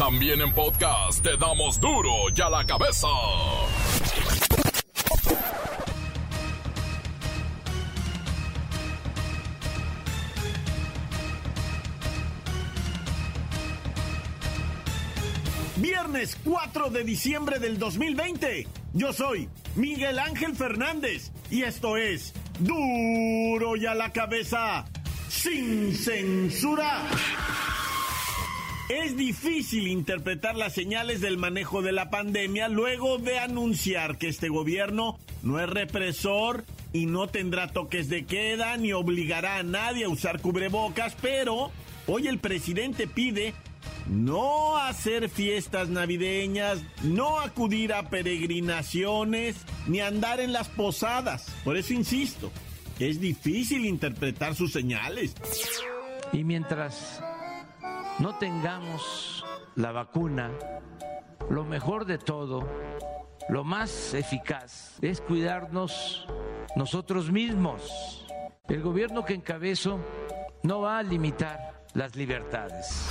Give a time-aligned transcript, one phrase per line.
[0.00, 3.06] También en podcast te damos duro y a la cabeza.
[15.76, 18.68] Viernes 4 de diciembre del 2020.
[18.94, 24.86] Yo soy Miguel Ángel Fernández y esto es duro y a la cabeza
[25.28, 27.02] sin censura.
[28.90, 34.48] Es difícil interpretar las señales del manejo de la pandemia luego de anunciar que este
[34.48, 40.08] gobierno no es represor y no tendrá toques de queda ni obligará a nadie a
[40.08, 41.70] usar cubrebocas, pero
[42.08, 43.54] hoy el presidente pide
[44.08, 49.54] no hacer fiestas navideñas, no acudir a peregrinaciones,
[49.86, 51.46] ni andar en las posadas.
[51.62, 52.50] Por eso insisto,
[52.98, 55.32] es difícil interpretar sus señales.
[56.32, 57.22] Y mientras
[58.20, 59.44] no tengamos
[59.76, 60.50] la vacuna,
[61.48, 62.68] lo mejor de todo,
[63.48, 66.26] lo más eficaz es cuidarnos
[66.76, 68.26] nosotros mismos.
[68.68, 69.98] El gobierno que encabezo
[70.62, 73.08] no va a limitar las libertades.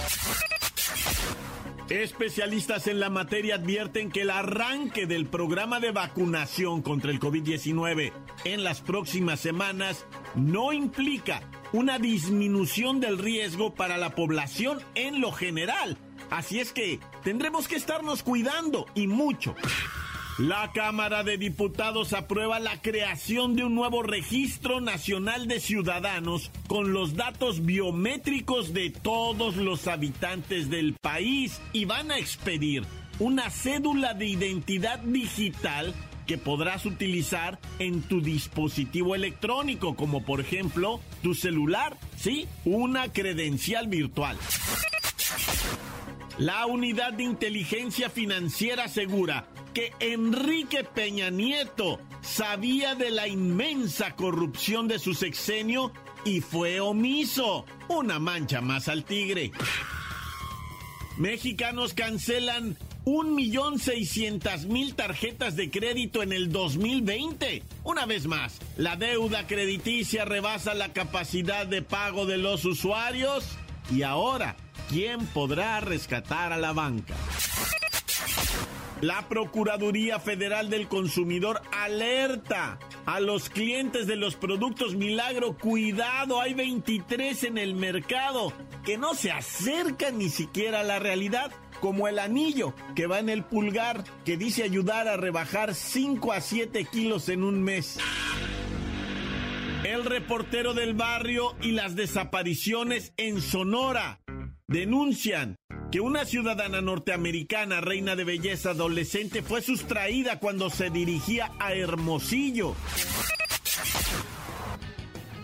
[1.90, 8.14] Especialistas en la materia advierten que el arranque del programa de vacunación contra el COVID-19
[8.46, 11.42] en las próximas semanas no implica
[11.72, 15.98] una disminución del riesgo para la población en lo general.
[16.30, 19.56] Así es que tendremos que estarnos cuidando y mucho.
[20.40, 26.94] La Cámara de Diputados aprueba la creación de un nuevo registro nacional de ciudadanos con
[26.94, 32.86] los datos biométricos de todos los habitantes del país y van a expedir
[33.20, 35.94] una cédula de identidad digital
[36.30, 43.88] que podrás utilizar en tu dispositivo electrónico, como por ejemplo tu celular, sí, una credencial
[43.88, 44.38] virtual.
[46.38, 54.88] La unidad de inteligencia financiera asegura que Enrique Peña Nieto sabía de la inmensa corrupción
[54.88, 55.92] de su sexenio
[56.26, 57.66] y fue omiso.
[57.88, 59.52] Una mancha más al tigre.
[61.18, 67.64] Mexicanos cancelan un millón seiscientas mil tarjetas de crédito en el 2020.
[67.84, 73.46] Una vez más, la deuda crediticia rebasa la capacidad de pago de los usuarios
[73.92, 74.56] y ahora
[74.90, 77.14] ¿Quién podrá rescatar a la banca?
[79.02, 86.56] La Procuraduría Federal del Consumidor alerta a los clientes de los productos Milagro, cuidado, hay
[86.56, 88.52] 23 en el mercado
[88.84, 93.30] que no se acercan ni siquiera a la realidad, como el anillo que va en
[93.30, 97.98] el pulgar, que dice ayudar a rebajar 5 a 7 kilos en un mes.
[99.84, 104.20] El reportero del barrio y las desapariciones en Sonora
[104.68, 105.56] denuncian
[105.92, 112.76] que una ciudadana norteamericana, reina de belleza adolescente, fue sustraída cuando se dirigía a Hermosillo.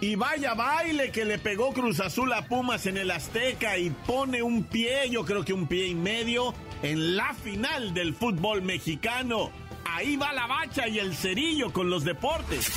[0.06, 4.44] Y vaya baile que le pegó Cruz Azul a Pumas en el Azteca y pone
[4.44, 9.50] un pie, yo creo que un pie y medio, en la final del fútbol mexicano.
[9.84, 12.72] Ahí va la bacha y el cerillo con los deportes.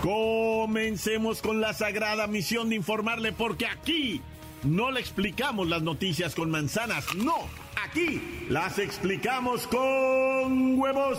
[0.00, 4.22] Comencemos con la sagrada misión de informarle porque aquí
[4.62, 7.36] no le explicamos las noticias con manzanas, no.
[7.84, 11.18] Aquí las explicamos con huevos.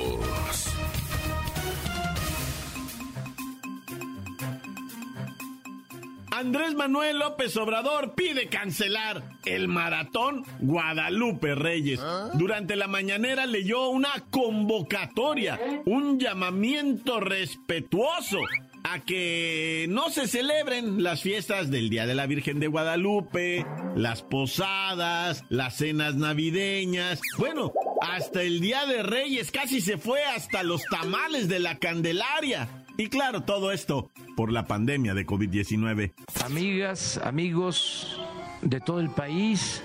[6.41, 11.99] Andrés Manuel López Obrador pide cancelar el maratón Guadalupe Reyes.
[12.33, 18.39] Durante la mañanera leyó una convocatoria, un llamamiento respetuoso
[18.83, 23.63] a que no se celebren las fiestas del Día de la Virgen de Guadalupe,
[23.95, 27.21] las posadas, las cenas navideñas.
[27.37, 27.71] Bueno,
[28.01, 32.80] hasta el Día de Reyes casi se fue hasta los tamales de la Candelaria.
[32.97, 36.13] Y claro, todo esto por la pandemia de COVID-19.
[36.45, 38.19] Amigas, amigos
[38.61, 39.81] de todo el país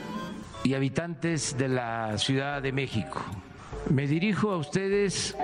[0.65, 3.25] y habitantes de la Ciudad de México,
[3.91, 5.37] me dirijo a ustedes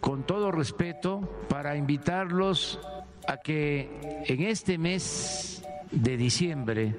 [0.00, 2.80] con todo respeto para invitarlos
[3.26, 6.94] a que en este mes de diciembre,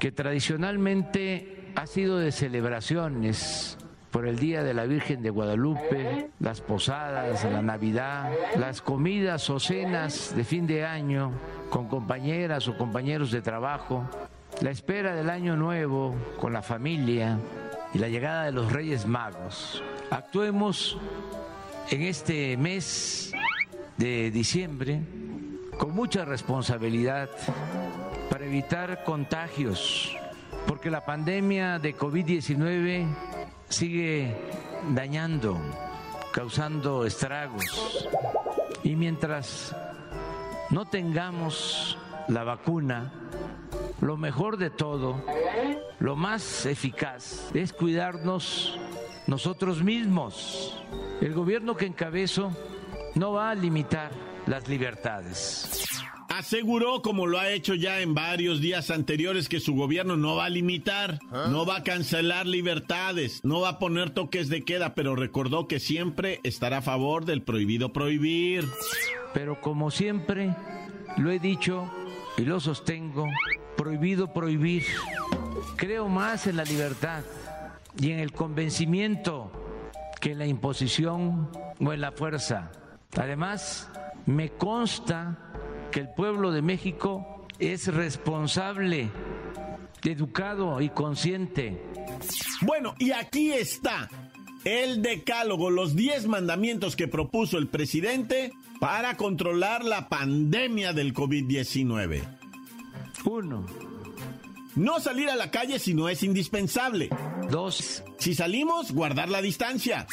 [0.00, 3.78] que tradicionalmente ha sido de celebraciones
[4.14, 9.58] por el Día de la Virgen de Guadalupe, las posadas, la Navidad, las comidas o
[9.58, 11.32] cenas de fin de año
[11.68, 14.08] con compañeras o compañeros de trabajo,
[14.60, 17.40] la espera del año nuevo con la familia
[17.92, 19.82] y la llegada de los Reyes Magos.
[20.12, 20.96] Actuemos
[21.90, 23.32] en este mes
[23.96, 25.00] de diciembre
[25.76, 27.30] con mucha responsabilidad
[28.30, 30.16] para evitar contagios,
[30.68, 33.08] porque la pandemia de COVID-19
[33.74, 34.32] sigue
[34.94, 35.58] dañando,
[36.32, 38.08] causando estragos.
[38.84, 39.74] Y mientras
[40.70, 41.98] no tengamos
[42.28, 43.12] la vacuna,
[44.00, 45.24] lo mejor de todo,
[45.98, 48.78] lo más eficaz es cuidarnos
[49.26, 50.80] nosotros mismos.
[51.20, 52.52] El gobierno que encabezo
[53.16, 54.12] no va a limitar
[54.46, 56.03] las libertades.
[56.36, 60.46] Aseguró, como lo ha hecho ya en varios días anteriores, que su gobierno no va
[60.46, 65.14] a limitar, no va a cancelar libertades, no va a poner toques de queda, pero
[65.14, 68.68] recordó que siempre estará a favor del prohibido prohibir.
[69.32, 70.56] Pero como siempre,
[71.18, 71.88] lo he dicho
[72.36, 73.28] y lo sostengo,
[73.76, 74.82] prohibido prohibir.
[75.76, 77.22] Creo más en la libertad
[77.96, 79.52] y en el convencimiento
[80.20, 81.48] que en la imposición
[81.78, 82.72] o en la fuerza.
[83.16, 83.88] Además,
[84.26, 85.38] me consta
[85.94, 89.12] que el pueblo de México es responsable,
[90.02, 91.80] educado y consciente.
[92.62, 94.10] Bueno, y aquí está
[94.64, 102.24] el decálogo, los 10 mandamientos que propuso el presidente para controlar la pandemia del COVID-19.
[103.24, 103.93] Uno.
[104.76, 107.08] No salir a la calle si no es indispensable.
[107.50, 108.02] Dos.
[108.18, 110.06] Si salimos, guardar la distancia.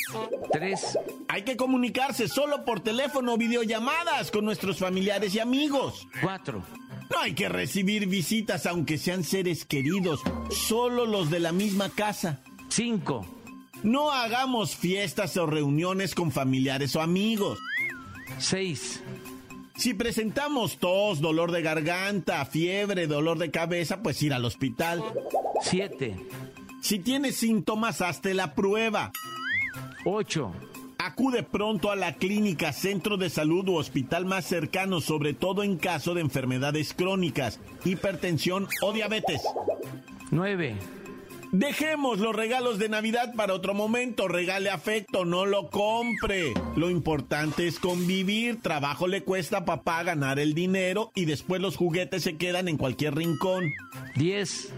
[0.52, 0.98] Tres.
[1.28, 6.08] Hay que comunicarse solo por teléfono o videollamadas con nuestros familiares y amigos.
[6.22, 6.63] Cuatro.
[7.10, 12.40] No hay que recibir visitas aunque sean seres queridos, solo los de la misma casa.
[12.69, 13.25] Cinco.
[13.84, 17.58] No hagamos fiestas o reuniones con familiares o amigos.
[18.38, 19.02] Seis.
[19.81, 25.04] Si presentamos tos, dolor de garganta, fiebre, dolor de cabeza, pues ir al hospital.
[25.60, 26.16] Siete.
[26.83, 29.12] Si tienes síntomas, hazte la prueba.
[30.06, 30.51] Ocho.
[31.00, 35.78] Acude pronto a la clínica, centro de salud u hospital más cercano, sobre todo en
[35.78, 39.42] caso de enfermedades crónicas, hipertensión o diabetes.
[40.30, 40.75] Nueve.
[41.51, 44.30] Dejemos los regalos de Navidad para otro momento.
[44.30, 46.53] Regale afecto, no lo compre.
[46.77, 48.62] Lo importante es convivir.
[48.62, 52.77] Trabajo le cuesta a papá ganar el dinero y después los juguetes se quedan en
[52.77, 53.65] cualquier rincón.
[54.15, 54.71] 10.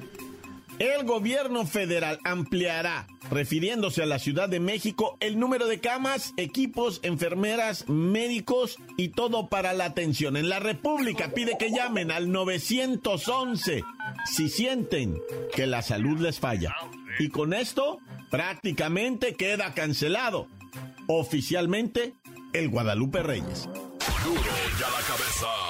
[0.79, 6.99] El gobierno federal ampliará, refiriéndose a la Ciudad de México, el número de camas, equipos,
[7.03, 10.35] enfermeras, médicos y todo para la atención.
[10.35, 13.83] En la República pide que llamen al 911
[14.25, 15.21] si sienten
[15.55, 16.73] que la salud les falla.
[17.19, 17.99] Y con esto
[18.31, 20.47] prácticamente queda cancelado
[21.07, 22.13] oficialmente
[22.53, 23.69] el Guadalupe Reyes.
[24.79, 25.62] ya la cabeza.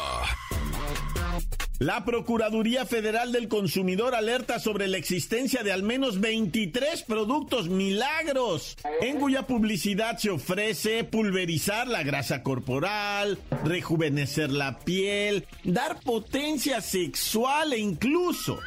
[1.84, 8.78] La Procuraduría Federal del Consumidor alerta sobre la existencia de al menos 23 productos milagros,
[9.02, 17.74] en cuya publicidad se ofrece pulverizar la grasa corporal, rejuvenecer la piel, dar potencia sexual
[17.74, 18.58] e incluso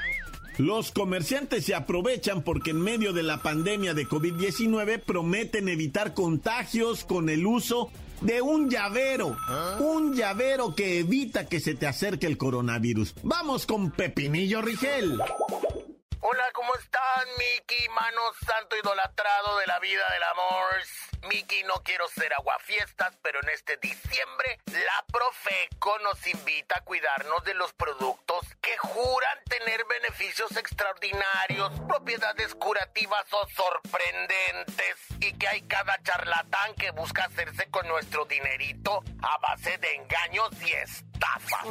[0.59, 7.05] los comerciantes se aprovechan porque en medio de la pandemia de COVID-19 prometen evitar contagios
[7.05, 7.91] con el uso
[8.21, 9.37] de un llavero.
[9.81, 13.15] Un llavero que evita que se te acerque el coronavirus.
[13.23, 15.19] Vamos con Pepinillo Rigel.
[16.21, 17.89] Hola, ¿cómo están, Miki?
[17.91, 21.29] Mano santo idolatrado de la vida del amor.
[21.29, 27.45] Miki, no quiero ser aguafiestas, pero en este diciembre la Profeco nos invita a cuidarnos
[27.45, 35.63] de los productos que juran tener beneficios extraordinarios, propiedades curativas o sorprendentes y que hay
[35.63, 41.67] cada charlatán que busca hacerse con nuestro dinerito a base de engaños y estafas.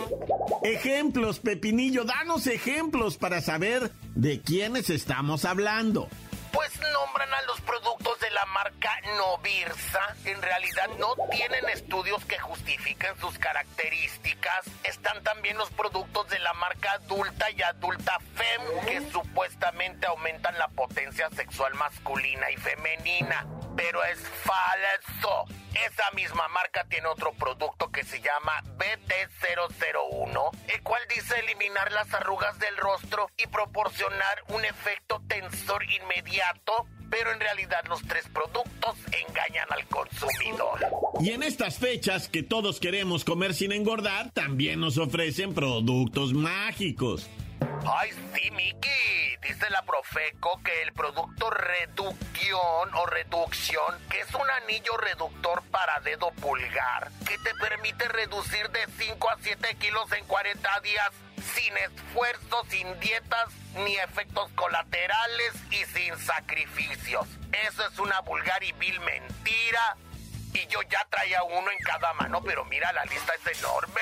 [0.63, 6.09] Ejemplos, Pepinillo, danos ejemplos para saber de quiénes estamos hablando
[6.51, 10.15] pues nombran a los productos de la marca Novirsa.
[10.25, 14.65] En realidad no tienen estudios que justifiquen sus características.
[14.83, 20.67] Están también los productos de la marca Adulta y Adulta Fem, que supuestamente aumentan la
[20.69, 23.45] potencia sexual masculina y femenina.
[23.75, 25.45] Pero es falso.
[25.73, 32.13] Esa misma marca tiene otro producto que se llama BT001, el cual dice eliminar las
[32.13, 36.74] arrugas del rostro y proporcionar un efecto tensor inmediato
[37.09, 38.95] pero en realidad los tres productos
[39.27, 40.79] engañan al consumidor.
[41.19, 47.29] Y en estas fechas que todos queremos comer sin engordar, también nos ofrecen productos mágicos.
[47.87, 54.49] Ay, sí, Mickey Dice la Profeco que el producto reducción o reducción, que es un
[54.63, 60.25] anillo reductor para dedo pulgar, que te permite reducir de 5 a 7 kilos en
[60.25, 61.11] 40 días
[61.53, 67.27] sin esfuerzo, sin dietas ni efectos colaterales y sin sacrificios.
[67.67, 69.95] Eso es una vulgar y vil mentira.
[70.55, 74.01] Y yo ya traía uno en cada mano, pero mira, la lista es enorme.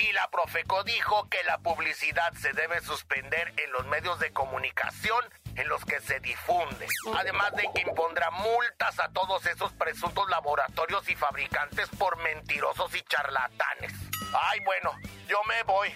[0.00, 5.24] Y la Profeco dijo que la publicidad se debe suspender en los medios de comunicación
[5.54, 6.88] en los que se difunde.
[7.16, 13.02] Además de que impondrá multas a todos esos presuntos laboratorios y fabricantes por mentirosos y
[13.02, 13.92] charlatanes.
[14.34, 14.92] Ay, bueno,
[15.28, 15.94] yo me voy.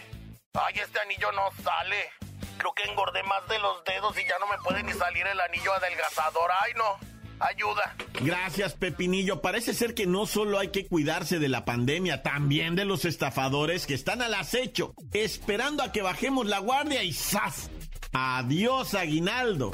[0.54, 2.12] Ay, este anillo no sale.
[2.59, 5.40] Creo que engordé más de los dedos y ya no me puede ni salir el
[5.40, 6.49] anillo adelgazador.
[6.62, 7.10] Ay, no.
[7.40, 7.97] Ayuda.
[8.20, 9.40] Gracias, Pepinillo.
[9.40, 13.87] Parece ser que no solo hay que cuidarse de la pandemia, también de los estafadores
[13.87, 17.70] que están al acecho, esperando a que bajemos la guardia y ¡zas!
[18.12, 19.73] Adiós, Aguinaldo.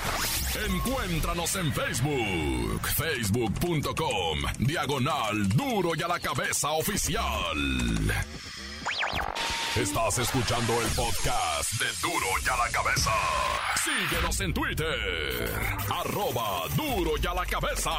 [0.68, 7.24] Encuéntranos en Facebook, facebook.com, diagonal duro y a la cabeza oficial.
[9.76, 13.10] Estás escuchando el podcast de Duro y a la Cabeza.
[13.84, 15.50] Síguenos en Twitter.
[15.90, 17.92] Arroba Duro y a la Cabeza.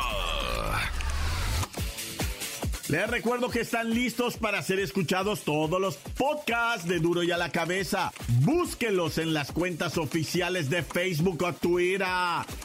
[2.89, 7.37] Les recuerdo que están listos para ser escuchados todos los podcasts de Duro y a
[7.37, 8.13] la Cabeza.
[8.39, 12.07] Búsquelos en las cuentas oficiales de Facebook o Twitter.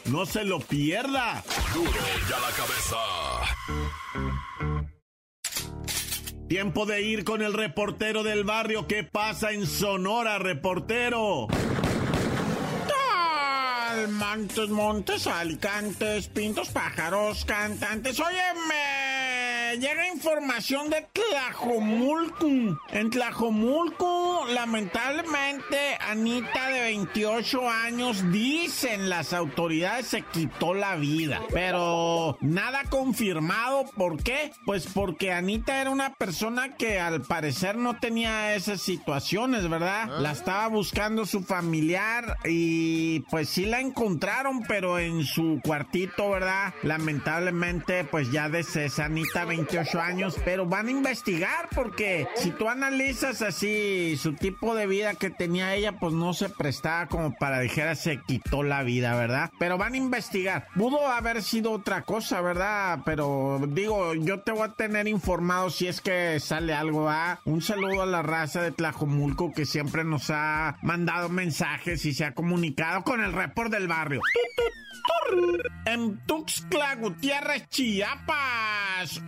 [0.05, 1.43] No se lo pierda.
[1.73, 2.97] Duro y a la Cabeza.
[6.53, 8.85] Tiempo de ir con el reportero del barrio.
[8.85, 11.47] ¿Qué pasa en Sonora, reportero?
[14.11, 18.19] Montes, montes, alicantes, pintos, pájaros, cantantes.
[18.19, 19.42] Óyeme,
[19.79, 22.47] llega información de Tlajomulco.
[22.89, 31.41] En Tlajomulco, lamentablemente, Anita de 28 años, dicen las autoridades, se quitó la vida.
[31.51, 33.85] Pero nada confirmado.
[33.95, 34.51] ¿Por qué?
[34.65, 40.19] Pues porque Anita era una persona que al parecer no tenía esas situaciones, ¿verdad?
[40.19, 46.73] La estaba buscando su familiar y pues sí la encontraron, pero en su cuartito, ¿verdad?
[46.83, 48.63] Lamentablemente, pues ya de
[48.99, 49.62] Anita, 28
[49.99, 55.29] años, pero van a investigar porque si tú analizas así su tipo de vida que
[55.29, 59.51] tenía ella, pues no se prestaba como para dijera se quitó la vida, ¿verdad?
[59.59, 60.67] Pero van a investigar.
[60.75, 62.99] Pudo haber sido otra cosa, ¿verdad?
[63.05, 67.39] Pero digo, yo te voy a tener informado si es que sale algo, ¿ah?
[67.45, 72.25] Un saludo a la raza de Tlajomulco que siempre nos ha mandado mensajes y se
[72.25, 74.21] ha comunicado con el report del barrio.
[75.85, 78.72] En Tuxtla Gutiérrez, Chiapas,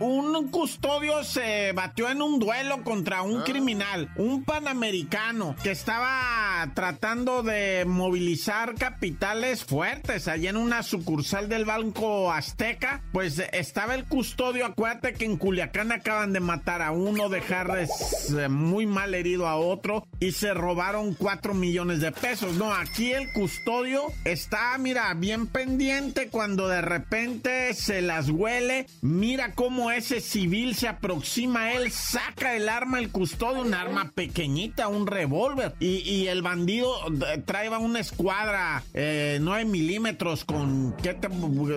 [0.00, 7.42] un custodio se batió en un duelo contra un criminal, un panamericano que estaba tratando
[7.42, 13.02] de movilizar capitales fuertes allá en una sucursal del Banco Azteca.
[13.12, 18.48] Pues estaba el custodio, acuérdate que en Culiacán acaban de matar a uno, dejar eh,
[18.48, 22.54] muy mal herido a otro y se robaron cuatro millones de pesos.
[22.54, 28.86] No, aquí el custodio está, mira, bien pendiente cuando de repente se las huele.
[29.02, 34.12] Mira cómo ese civil se aproxima a él, saca el arma, el custodio, un arma
[34.14, 35.74] pequeñita, un revólver.
[35.80, 36.92] Y, el bandido
[37.44, 41.16] trae una escuadra eh, 9 milímetros con, ¿qué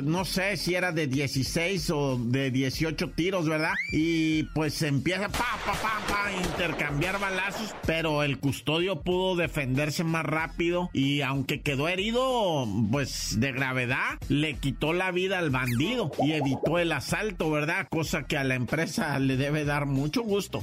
[0.03, 3.73] no sé si era de 16 o de 18 tiros, ¿verdad?
[3.93, 10.25] Y pues empieza pa, pa, pa, pa, intercambiar balazos, pero el custodio pudo defenderse más
[10.25, 16.33] rápido y aunque quedó herido, pues de gravedad, le quitó la vida al bandido y
[16.33, 17.68] evitó el asalto, ¿verdad?
[17.89, 20.61] Cosa que a la empresa le debe dar mucho gusto.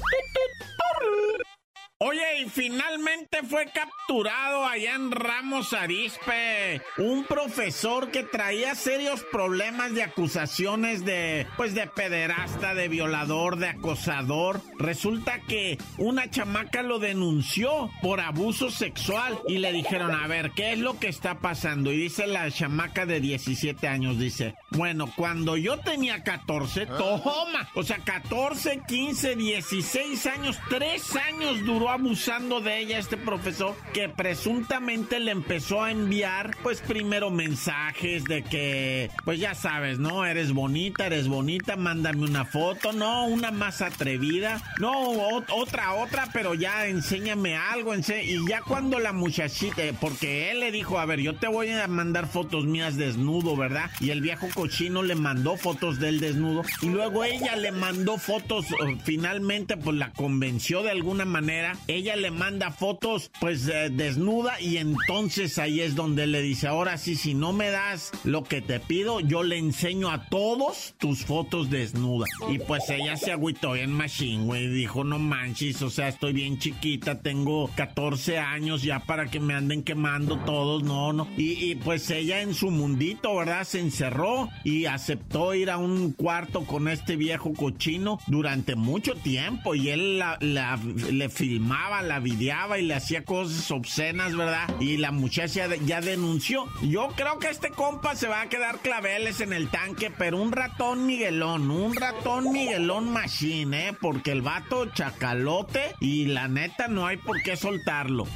[1.99, 9.95] Oye, y finalmente fue capturado allá en Ramos Arispe un profesor que traía serios problemas
[9.95, 14.61] de acusaciones de, pues, de pederasta, de violador, de acosador.
[14.79, 20.73] Resulta que una chamaca lo denunció por abuso sexual y le dijeron, a ver, ¿qué
[20.73, 21.93] es lo que está pasando?
[21.93, 27.83] Y dice la chamaca de 17 años, dice, bueno, cuando yo tenía 14, toma, o
[27.83, 35.21] sea, 14, 15, 16 años, 3 años duró abusando de ella este profesor que presuntamente
[35.21, 40.25] le empezó a enviar pues primero mensajes de que pues ya sabes, ¿no?
[40.27, 45.11] Eres bonita, eres bonita, mándame una foto, no, una más atrevida, no,
[45.53, 50.73] otra, otra, pero ya enséñame algo, y ya cuando la muchachita, eh, porque él le
[50.73, 53.91] dijo, a ver, yo te voy a mandar fotos mías desnudo, ¿verdad?
[54.01, 58.67] Y el viejo cochino le mandó fotos del desnudo y luego ella le mandó fotos,
[58.67, 64.61] eh, finalmente pues la convenció de alguna manera ella le manda fotos pues eh, desnuda
[64.61, 68.61] y entonces ahí es donde le dice, ahora sí, si no me das lo que
[68.61, 72.29] te pido, yo le enseño a todos tus fotos desnudas.
[72.51, 76.59] Y pues ella se agüitó en machine, güey, dijo, no manches, o sea, estoy bien
[76.59, 81.29] chiquita, tengo 14 años ya para que me anden quemando todos, no, no.
[81.37, 83.65] Y, pues ella en su mundito, ¿verdad?
[83.65, 89.75] Se encerró y aceptó ir a un cuarto con este viejo cochino durante mucho tiempo
[89.75, 91.29] y él la, le
[91.67, 94.69] filmaba, la videaba y le hacía cosas obscenas, ¿verdad?
[94.79, 96.67] Y la muchacha ya denunció.
[96.83, 100.53] Yo creo que este compa se va a quedar claveles en el tanque, pero un
[100.53, 103.93] ratón Miguelón, un ratón Miguelón machine, ¿eh?
[104.01, 108.27] Porque el vato chacalote y la neta no hay por qué soltarlo.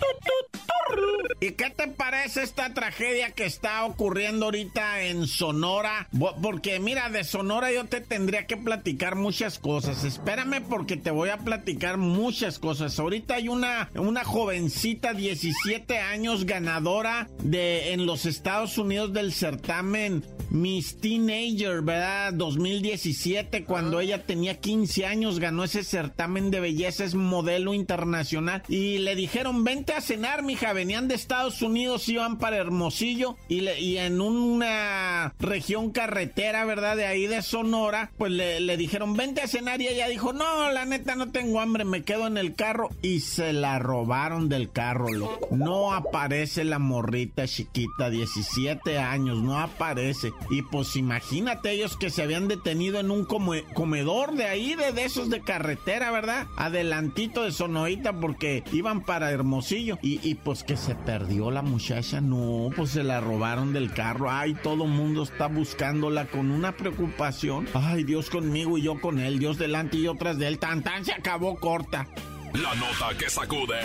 [1.41, 6.09] ¿Y qué te parece esta tragedia que está ocurriendo ahorita en Sonora?
[6.43, 10.05] Porque mira, de Sonora yo te tendría que platicar muchas cosas.
[10.05, 12.99] Espérame porque te voy a platicar muchas cosas.
[12.99, 20.25] Ahorita hay una, una jovencita, 17 años, ganadora de en los Estados Unidos del certamen
[20.51, 22.33] Miss Teenager, ¿verdad?
[22.33, 28.63] 2017, cuando ella tenía 15 años, ganó ese certamen de belleza, es modelo internacional.
[28.69, 30.73] Y le dijeron, vente a cenar, mija.
[30.73, 36.97] Venían de Estados Unidos, iban para Hermosillo y, en una región carretera, ¿verdad?
[36.97, 39.83] De ahí de Sonora, pues le, dijeron, vente a cenar.
[39.83, 42.89] Y ella dijo, no, la neta no tengo hambre, me quedo en el carro.
[43.03, 45.55] Y se la robaron del carro, loco.
[45.55, 50.33] No aparece la morrita chiquita, 17 años, no aparece.
[50.49, 55.29] Y pues imagínate ellos que se habían detenido en un comedor de ahí, de, esos
[55.29, 56.47] de carretera, ¿verdad?
[56.57, 59.99] Adelantito de Sonoita porque iban para Hermosillo.
[60.03, 64.31] Y pues que se perdió la muchacha, no, pues se la robaron del carro.
[64.31, 67.67] Ay, todo mundo está buscándola con una preocupación.
[67.75, 70.61] Ay, Dios conmigo y yo con él, Dios delante y yo tras de él.
[70.61, 72.07] Tan tan se acabó corta.
[72.53, 73.81] La nota que sacude.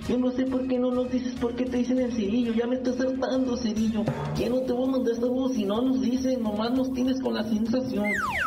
[0.08, 2.52] Yo no sé por qué no nos dices por qué te dicen el cerillo.
[2.52, 4.04] Ya me estás hartando, cerillo.
[4.36, 6.36] ¿Quién no te voy a mandar esta voz si no nos dice?
[6.36, 8.04] Nomás nos tienes con la sensación.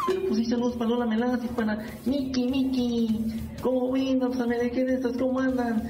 [0.07, 3.25] Pero pues sí, saludos para Lola Melas y para Miki, Miki.
[3.61, 4.19] ¿Cómo ven?
[4.19, 4.37] Pues
[4.71, 5.17] ¿qué de estas?
[5.17, 5.83] ¿Cómo andan?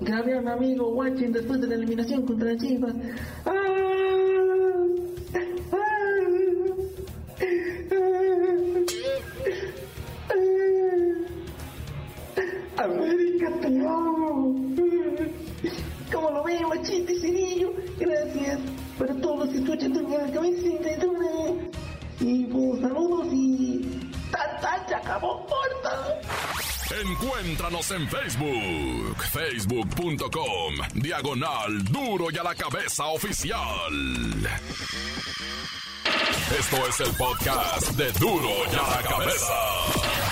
[0.00, 2.94] Grabé amigo Watching después de la eliminación contra Chivas.
[3.46, 3.97] ¡Ah!
[18.98, 20.88] Para todos los que escuchan tu cabecita
[22.20, 24.10] y pues saludos y.
[24.30, 24.88] ¡Tan, tan!
[24.88, 26.20] ¡Se acabó corta!
[27.02, 33.92] Encuéntranos en Facebook, facebook.com, diagonal duro y a la cabeza oficial.
[36.58, 40.27] Esto es el podcast de duro y a la cabeza.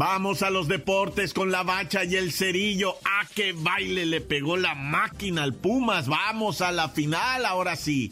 [0.00, 2.94] Vamos a los deportes con la bacha y el cerillo.
[3.04, 6.08] ¡A qué baile le pegó la máquina al Pumas!
[6.08, 8.10] Vamos a la final, ahora sí.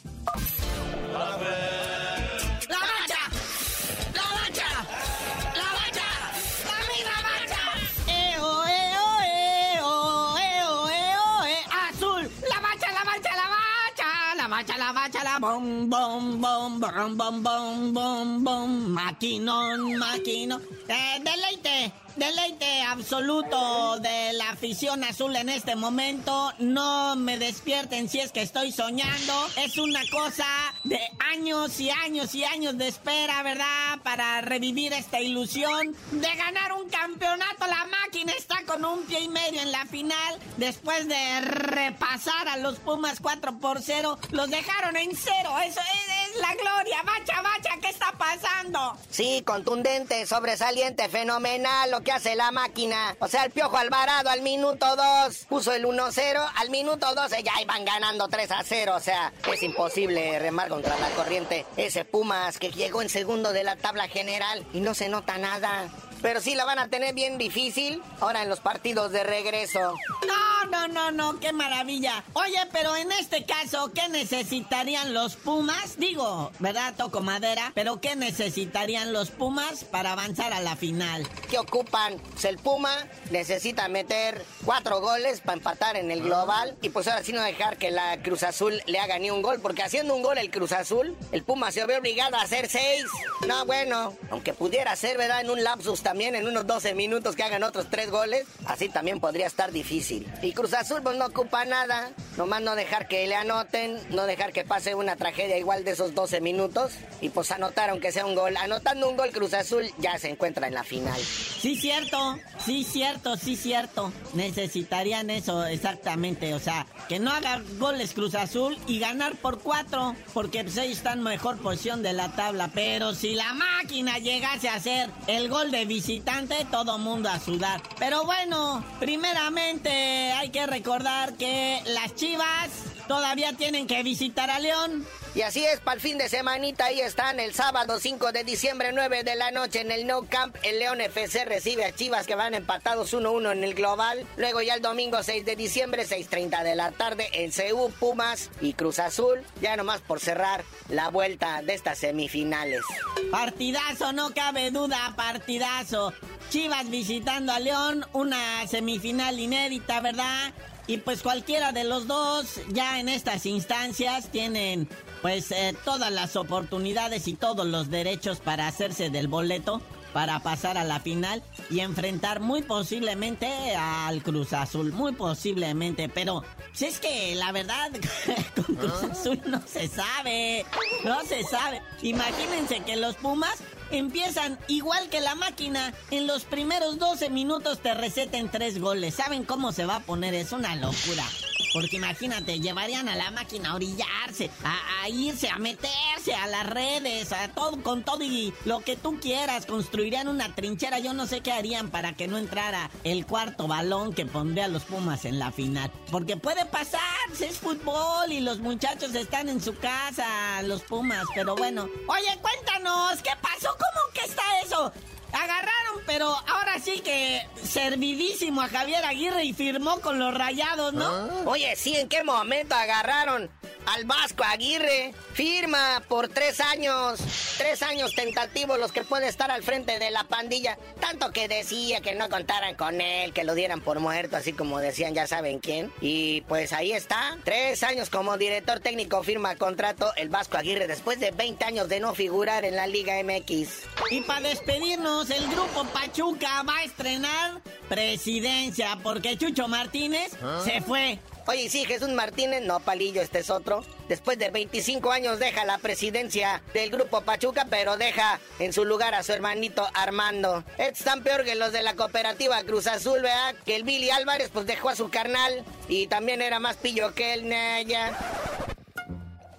[15.41, 20.61] Bom, bom, bom, bom, bom, bom, bom, bom, maquinón, maquinón.
[20.89, 26.53] Eh, deleite, deleite absoluto de la afición azul en este momento.
[26.59, 29.33] No me despierten si es que estoy soñando.
[29.57, 30.47] Es una cosa
[30.85, 31.01] de
[31.33, 34.01] años y años y años de espera, ¿verdad?
[34.03, 37.67] Para revivir esta ilusión de ganar un campeonato.
[37.67, 40.39] La máquina está con un pie y medio en la final.
[40.57, 45.55] Después de repasar a los Pumas 4 por 0, los dejaron en cero.
[45.65, 47.03] Eso es, la gloria.
[47.05, 48.97] Bacha, bacha, ¿qué está pasando?
[49.11, 53.17] Sí, contundente, sobresaliente, fenomenal lo que hace la máquina.
[53.21, 56.51] O sea, el Piojo Alvarado al minuto 2 puso el 1-0.
[56.57, 58.95] Al minuto 12 ya iban ganando 3 a 0.
[58.97, 61.67] O sea, es imposible remar contra la corriente.
[61.77, 65.89] Ese Pumas que llegó en segundo de la tabla general y no se nota nada.
[66.23, 69.95] Pero sí la van a tener bien difícil ahora en los partidos de regreso.
[70.27, 72.25] No, no, no, no, qué maravilla.
[72.35, 75.99] Oye, pero en este caso, ¿qué necesitarían los Pumas?
[75.99, 76.95] Digo, ¿verdad?
[76.97, 81.27] Toco madera, pero ¿qué necesitarían los Pumas para avanzar a la final?
[81.51, 82.19] ¿Qué ocupan?
[82.33, 87.23] Pues el Puma necesita meter cuatro goles para empatar en el global y pues ahora
[87.23, 90.23] sí no dejar que la Cruz Azul le haga ni un gol, porque haciendo un
[90.23, 93.05] gol el Cruz Azul, el Puma se ve obligado a hacer seis.
[93.47, 95.41] No, bueno, aunque pudiera ser, ¿verdad?
[95.41, 99.21] En un lapsus también, en unos 12 minutos que hagan otros tres goles, así también
[99.21, 100.27] podría estar difícil.
[100.41, 104.55] Y Cruz Azul pues no ocupa nada, nomás no dejar que le anoten, no dejar
[104.55, 108.35] que pase una tragedia igual de esos 12 minutos y pues anotar aunque sea un
[108.35, 108.57] gol.
[108.57, 111.21] Anotando un gol Cruz Azul ya se encuentra en la final.
[111.21, 114.11] Sí, cierto, sí, cierto, sí, cierto.
[114.33, 120.17] Necesitarían eso exactamente, o sea, que no haga goles Cruz Azul y ganar por cuatro,
[120.33, 122.71] porque pues ellos están en mejor posición de la tabla.
[122.73, 127.83] Pero si la máquina llegase a hacer el gol de visitante, todo mundo a sudar.
[127.99, 129.91] Pero bueno, primeramente
[130.31, 132.71] hay que recordar que las Chivas
[133.09, 135.05] todavía tienen que visitar a León.
[135.39, 138.91] Y así es, para el fin de semanita ahí están, el sábado 5 de diciembre,
[138.93, 142.35] 9 de la noche en el No Camp, el León FC recibe a Chivas que
[142.35, 144.27] van empatados 1-1 en el global.
[144.37, 148.73] Luego ya el domingo 6 de diciembre, 6.30 de la tarde, en CU, Pumas y
[148.73, 152.83] Cruz Azul, ya nomás por cerrar la vuelta de estas semifinales.
[153.31, 156.13] Partidazo, no cabe duda, partidazo.
[156.51, 160.53] Chivas visitando a León, una semifinal inédita, ¿verdad?
[160.89, 164.89] Y pues cualquiera de los dos ya en estas instancias tienen
[165.23, 170.79] pues eh, todas las oportunidades y todos los derechos para hacerse del boleto para pasar
[170.79, 176.99] a la final y enfrentar muy posiblemente al Cruz Azul, muy posiblemente, pero si es
[176.99, 177.91] que la verdad
[178.55, 180.65] con Cruz Azul no se sabe,
[181.05, 181.83] no se sabe.
[182.03, 183.59] Imagínense que los Pumas
[183.91, 185.93] empiezan igual que la máquina.
[186.11, 189.15] En los primeros 12 minutos te receten tres goles.
[189.15, 190.35] ¿Saben cómo se va a poner?
[190.35, 191.25] Es una locura.
[191.73, 197.33] Porque imagínate, llevarían a la máquina a orillarse, a, irse, a meterse a las redes,
[197.33, 199.67] a todo, con todo y lo que tú quieras.
[199.67, 200.99] Construirían una trinchera.
[200.99, 204.69] Yo no sé qué harían para que no entrara el cuarto balón que pondría a
[204.69, 205.91] los Pumas en la final.
[206.11, 207.01] Porque puede pasar,
[207.41, 211.25] es fútbol y los muchachos están en su casa, los Pumas.
[211.35, 213.69] Pero bueno, oye, cuéntanos, ¿qué pasó?
[213.73, 214.93] ¿Cómo que está eso?
[215.33, 221.07] Agarraron, pero ahora sí que servidísimo a Javier Aguirre y firmó con los rayados, ¿no?
[221.07, 221.29] ¿Ah?
[221.47, 223.51] Oye, sí, ¿en qué momento agarraron
[223.87, 225.13] al Vasco Aguirre?
[225.35, 227.21] Firma por tres años,
[227.59, 230.79] tres años tentativos los que puede estar al frente de la pandilla.
[231.01, 234.81] Tanto que decía que no contaran con él, que lo dieran por muerto, así como
[234.81, 235.93] decían ya saben quién.
[236.01, 241.21] Y pues ahí está, tres años como director técnico firma contrato el Vasco Aguirre después
[241.21, 243.83] de 20 años de no figurar en la Liga MX.
[244.11, 250.63] Y para despedirnos, el grupo Pachuca va a estrenar presidencia porque Chucho Martínez ¿Ah?
[250.65, 251.19] se fue.
[251.47, 253.85] Oye, sí, Jesús Martínez, no, Palillo, este es otro.
[254.09, 259.15] Después de 25 años deja la presidencia del grupo Pachuca, pero deja en su lugar
[259.15, 260.63] a su hermanito Armando.
[260.77, 263.57] Es tan peor que los de la cooperativa Cruz Azul, ¿verdad?
[263.67, 267.35] Que el Billy Álvarez, pues dejó a su carnal y también era más pillo que
[267.35, 268.17] él, Naya.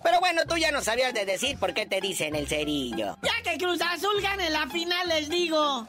[0.03, 3.17] Pero bueno, tú ya no sabías de decir por qué te dicen el cerillo.
[3.21, 5.87] Ya que Cruz Azul gane la final, les digo.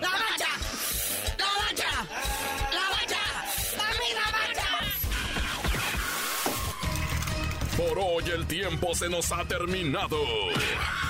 [0.00, 0.48] ¡La bacha!
[1.38, 1.90] ¡La bacha!
[2.72, 3.22] ¡La bacha!
[4.14, 4.62] ¡La bacha!
[7.76, 10.18] Por hoy el tiempo se nos ha terminado.